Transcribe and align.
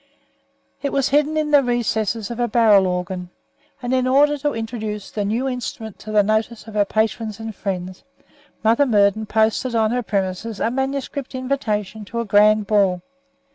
It 0.81 0.91
was 0.91 1.09
hidden 1.09 1.37
in 1.37 1.51
the 1.51 1.61
recesses 1.61 2.31
of 2.31 2.39
a 2.39 2.47
barrel 2.47 2.87
organ; 2.87 3.29
and, 3.83 3.93
in 3.93 4.07
order 4.07 4.35
to 4.39 4.53
introduce 4.55 5.11
the 5.11 5.23
new 5.23 5.47
instrument 5.47 5.99
to 5.99 6.11
the 6.11 6.23
notice 6.23 6.65
of 6.65 6.73
her 6.73 6.85
patrons 6.85 7.39
and 7.39 7.53
friends, 7.55 8.03
Mother 8.63 8.87
Murden 8.87 9.27
posted 9.27 9.75
on 9.75 9.91
her 9.91 10.01
premises 10.01 10.59
a 10.59 10.71
manuscript 10.71 11.35
invitation 11.35 12.03
to 12.05 12.19
a 12.19 12.25
grand 12.25 12.65
ball. 12.65 13.03